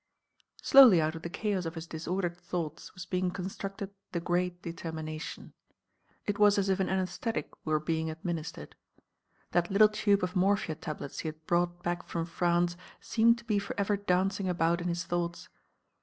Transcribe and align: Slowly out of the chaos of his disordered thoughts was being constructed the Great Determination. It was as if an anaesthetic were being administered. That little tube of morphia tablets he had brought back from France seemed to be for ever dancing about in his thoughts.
Slowly 0.63 0.99
out 0.99 1.13
of 1.13 1.21
the 1.21 1.29
chaos 1.29 1.67
of 1.67 1.75
his 1.75 1.85
disordered 1.85 2.35
thoughts 2.35 2.91
was 2.95 3.05
being 3.05 3.29
constructed 3.29 3.91
the 4.13 4.19
Great 4.19 4.59
Determination. 4.63 5.53
It 6.25 6.39
was 6.39 6.57
as 6.57 6.69
if 6.69 6.79
an 6.79 6.89
anaesthetic 6.89 7.51
were 7.67 7.79
being 7.79 8.09
administered. 8.09 8.75
That 9.51 9.69
little 9.69 9.89
tube 9.89 10.23
of 10.23 10.35
morphia 10.35 10.73
tablets 10.73 11.19
he 11.19 11.27
had 11.27 11.45
brought 11.45 11.83
back 11.83 12.07
from 12.09 12.25
France 12.25 12.75
seemed 12.99 13.37
to 13.37 13.45
be 13.45 13.59
for 13.59 13.79
ever 13.79 13.95
dancing 13.95 14.49
about 14.49 14.81
in 14.81 14.87
his 14.87 15.03
thoughts. 15.03 15.49